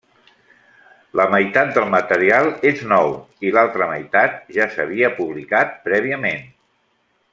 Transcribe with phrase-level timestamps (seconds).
[1.19, 3.13] La meitat del material és nou
[3.49, 6.43] i l’altra meitat ja sàvia publicat prèviament.